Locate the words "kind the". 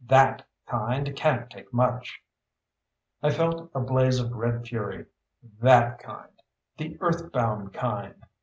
5.99-6.97